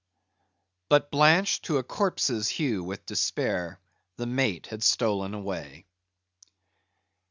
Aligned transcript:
But 0.89 1.11
blanched 1.11 1.65
to 1.65 1.77
a 1.77 1.83
corpse's 1.83 2.49
hue 2.49 2.83
with 2.83 3.05
despair, 3.05 3.79
the 4.15 4.25
Mate 4.25 4.65
had 4.65 4.81
stolen 4.81 5.35
away. 5.35 5.85